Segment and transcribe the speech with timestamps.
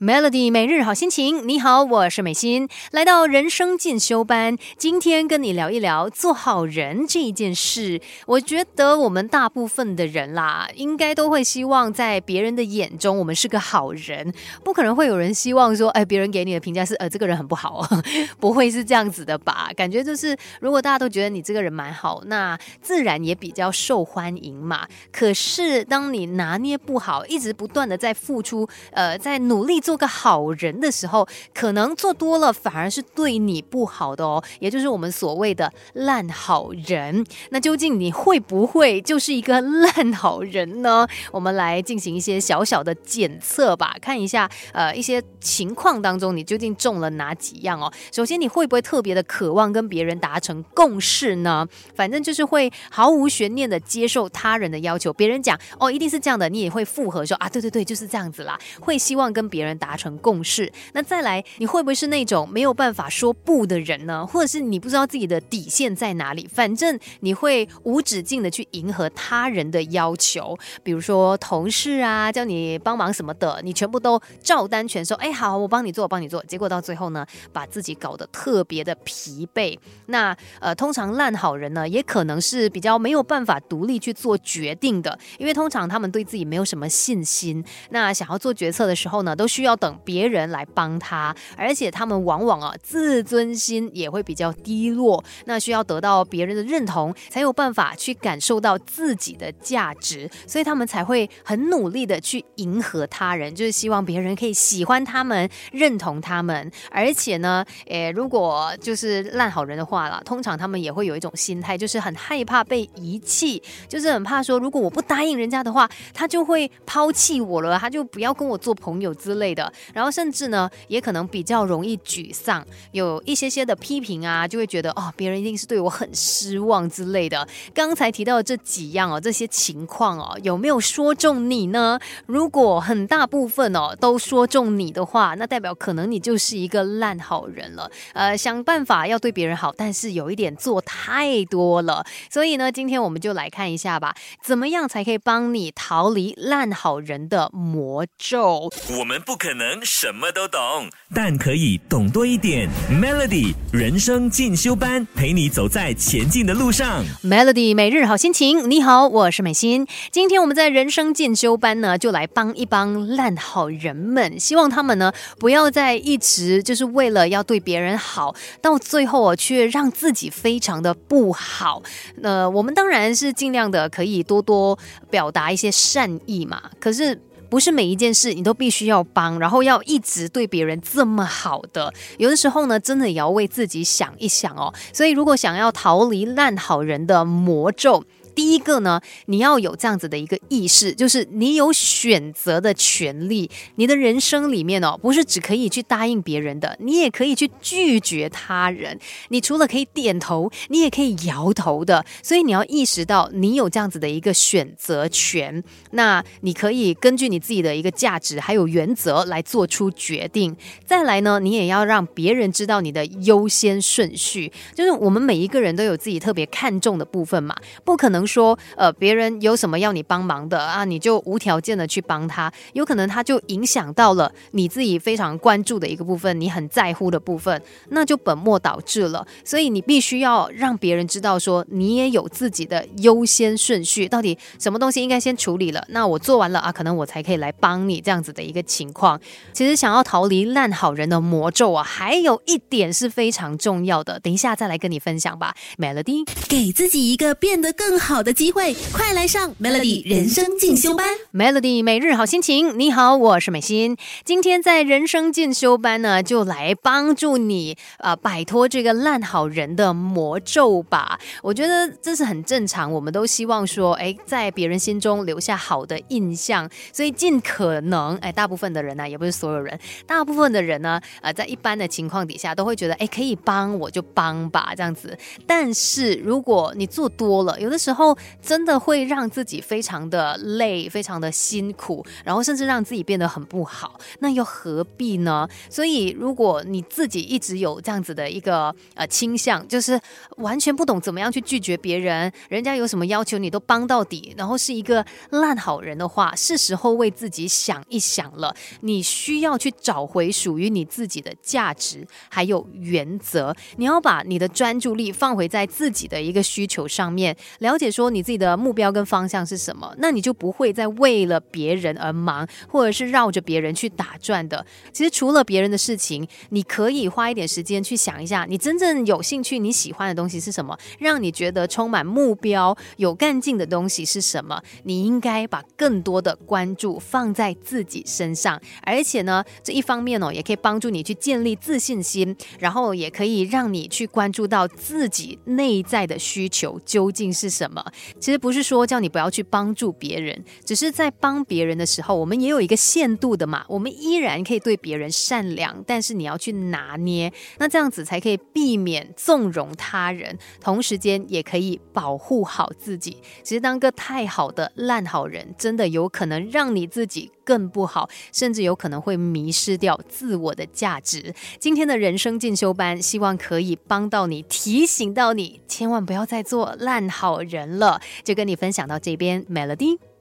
[0.00, 8.00] Melody 每日好心情，你好，我是美心，来到人生进修班，今天跟你聊一聊做好人这一件事。
[8.26, 14.34] 我觉得我们大部分的人啦，应该都会希望在别人的眼中我们是个好人，
[14.64, 17.86] 不可能会有人希望说，哎，别人给你的评价是，呃，这个人很不好，
[18.40, 19.70] 不会是这样子的吧？
[19.76, 24.88] 感觉就是，如果大家都觉得你这个人蛮好，那自然也比较受欢迎嘛。
[25.12, 29.94] 可是当你拿捏不好，一直不断的在付出，呃，在努力做。
[29.94, 31.24] 个好人的时候，
[31.54, 37.24] 可能做多了反而是对你不好的哦，也就是我们所谓的烂好人。
[37.50, 41.06] 那究竟你会不会就是一个烂好人呢？
[41.30, 47.92] 我们来进行一些小小的检测吧，看一下呃一些情况当中你究竟中了哪几样哦。
[48.12, 51.64] 首先，你会不会特别的渴望跟别人达成共识呢？
[51.94, 59.73] 反正就是会毫无悬念的接受他人的要求，别人讲哦一定是这样的，你也会附和说啊对对对就是这样子啦，会希望跟别人。
[59.78, 64.26] 达成共识，那再来，你会不会是那种没有办法说不的人呢？
[64.26, 66.48] 或者是你不知道自己的底线在哪里？
[66.52, 75.14] 反正你会无止境的去迎合他人的要求，比如说同事啊，叫你帮忙什么的，你全部都照单全收。
[75.16, 76.42] 哎，好，我帮你做，我帮你做。
[76.44, 79.78] 结果到最后呢，把自己搞得特别的疲惫。
[80.06, 87.64] 那呃，通常烂好人呢，也可能是比较没有办法独立去做决定的，因为通常他们对自己没有什么信心。
[87.90, 89.74] 那想要做决策的时候呢，都需需要。
[89.84, 106.70] 等别人来帮他，而且他们往往啊自尊心也会比较低落，那需要得到别人的认同，才有办法去感受到自己的价值，所以他们才会很努力的去迎合他人，就是希望别人可以喜欢他们、认同他们。
[106.90, 119.53] 而且呢，诶，如果就是烂好人的话啦，通常他们也会有一种心态，就是很害怕被遗弃，就是很怕说，如果我不答应人家的话，他就会抛弃我了，他就不要跟我做朋友之类。
[119.54, 127.46] 的然后甚至呢，也可能比较容易沮丧，有一些些的批评啊，就会觉得哦，别人一定是对我很失望之类的。
[127.72, 131.98] 刚才提到的这几样哦，这些情况哦，有没有说中你呢？
[132.26, 137.90] 如果很大部分哦都说中你的话，那代表可能你就是一个烂好人了。
[138.12, 142.04] 呃，想办法要对别人好，但是有一点做太多了。
[142.30, 148.70] 所以呢，今天我们就来看一下吧，怎么样才可以帮你逃离烂好人的魔咒？
[148.98, 149.54] 我们不可。
[149.54, 152.68] 能什么都懂，但可以懂多一点。
[152.90, 157.04] Melody 人生进修班，陪你走在前进的路上。
[157.22, 159.86] Melody 每日好心情，你好，我是美心。
[160.10, 171.80] 今天我们在人生进修班呢，就来帮一帮烂好人们，希望他们呢不要再一直就是为了要对别人好，到最后啊却让自己非常的不好。
[172.16, 174.76] 那我们当然是尽量的可以多多
[175.08, 177.20] 表达一些善意嘛，可是。
[177.54, 181.94] 不是每一件事你都必须要帮，然后要一直对别人这么好的。
[182.18, 184.74] 有的时候呢，真的也要为自己想一想哦。
[184.92, 188.02] 所以，如果想要逃离烂好人的魔咒，
[188.34, 193.50] 第一个呢，你要有这样子的一个意识，就是你有选择的权利。
[193.76, 198.98] 你的人生里面哦，不是只可以去答应别人的，你也可以去拒绝他人。
[199.28, 202.04] 你除了可以点头，你也可以摇头的。
[202.22, 205.62] 所以你要意识到，你有这样子的一个选择权。
[205.92, 210.56] 那你可以根据你自己的一个价值还有原则来做出决定。
[210.84, 214.50] 再来呢，你也要让别人知道你的优先顺序。
[214.74, 218.23] 就是我们每一个人都有自己特别看重的部分嘛，不可能。
[218.26, 229.26] 说呃，别人有什么要你帮忙的啊，你就无条件的去帮他，有可能他就影响到了你自己非常关注的一个部分，你很在乎的部分，那就本末倒置了。
[229.44, 239.20] 所以你必须要让别人知道，说你也有自己的优先顺序，到底什么东西应该先处理了，那我做完了啊，可能我才可以来帮你这样子的一个情况。
[239.52, 245.54] 其实想要逃离烂好人的魔咒啊，还有一点是非常重要的，等一下再来跟你分享吧。
[245.78, 248.13] Melody，给自己一个变得更好。
[248.14, 251.04] 好的机会，快来上 Melody 人生进修班。
[251.32, 253.96] Melody 每日好心情，你好，我是美心。
[254.24, 261.18] 今天在人生进修班呢，就来帮助你啊，摆脱这个烂好人的魔咒吧。
[261.42, 269.76] 我觉得这是很正常，我们都希望说，哎，在别人心中留下好的印象，所以尽可能，哎，大部分的人呢，也不是所有人，
[270.06, 275.18] 大部分的人呢，呃，在一般的情况底下，都会觉得，哎，可以帮我就帮吧，这样子。
[275.48, 278.03] 但是如果你做多了，有的时候。
[278.04, 283.98] 后真的会让自己非常的累，非常的辛苦，然后甚至让自己变得很不好。
[284.18, 285.48] 那又何必呢？
[285.70, 289.98] 所以，如果你自己一直有这样子的一个呃倾向，就是
[290.36, 298.54] 完全不懂怎么样去拒绝别人，人家有什么要求你都帮到底，然后是一个烂好人的话，是时候为自己想一想了。
[298.80, 303.54] 你需要去找回属于你自己的价值，还有原则。
[303.76, 314.66] 你要把你的专注力放回在自己的一个需求上面，了解说你自己的目标跟方向是什么，那你就不会再为了别人而忙，或者是绕着别人去打转的。
[314.92, 324.60] 其实除了别人的事情，你可以花一点时间去想一下，你真正有兴趣、你喜欢的东西是什么，让你觉得充满目标、有干劲的东西是什么。
[324.82, 337.83] 你应该把更多的关注放在自己身上，而且呢，这一方面哦，也可以帮助你去建立自信心，然后也可以让你去关注到自己内在的需求究竟是什么。
[338.20, 353.18] 其实不是说叫你不要去帮助别人，只是在帮别人的时候，我们也有一个限度的嘛，我们依然可以对别人善良，但是你要去拿捏，那这样子才可以避免纵容他人，同时间也可以保护好自己。
[353.42, 361.34] 其实当个太好的烂好人，真的有可能让你自己更不好，甚至有可能会迷失掉自我的价值。
[361.58, 368.00] 今天的人生进修班，希望可以帮到你，提醒到你，千万不要再做烂好人了。
[368.22, 370.13] 就跟你分享到这边，Melody。